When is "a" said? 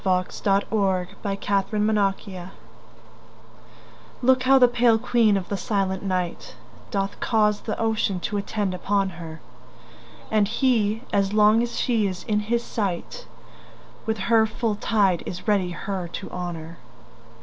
0.65-1.09